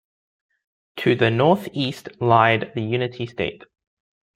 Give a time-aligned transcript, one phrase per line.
[0.95, 3.65] To the northeast lied the Unity State.